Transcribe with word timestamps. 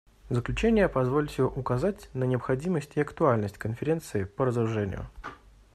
В 0.29 0.33
заключение 0.33 0.89
позвольте 0.89 1.43
указать 1.43 2.09
на 2.15 2.23
необходимость 2.23 2.93
и 2.97 3.01
актуальность 3.01 3.59
Конференции 3.59 4.23
по 4.23 4.45
разоружению. 4.45 5.05